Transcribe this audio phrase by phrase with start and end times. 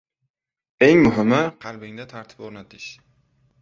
[0.85, 2.95] Eng muhimi– qalbingda tartib o‘rnatish.